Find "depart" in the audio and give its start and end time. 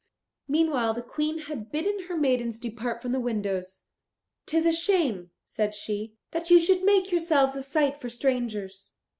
2.57-3.03